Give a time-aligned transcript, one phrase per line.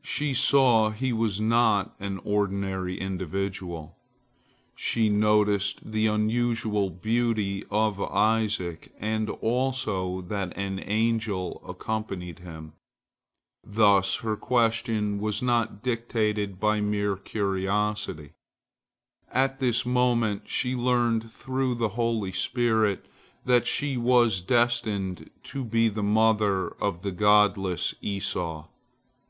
[0.00, 3.94] She saw he was not an ordinary individual.
[4.74, 12.72] She noticed the unusual beauty of Isaac, and also that an angel accompanied him.
[13.62, 18.32] Thus her question was not dictated by mere curiosity.
[19.30, 23.06] At this moment she learnt through the holy spirit,
[23.44, 28.66] that she was destined to be the mother of the godless Esau.